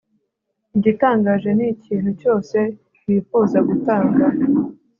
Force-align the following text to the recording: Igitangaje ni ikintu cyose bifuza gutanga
Igitangaje 0.77 1.49
ni 1.57 1.65
ikintu 1.73 2.09
cyose 2.21 2.57
bifuza 3.07 3.57
gutanga 3.67 4.25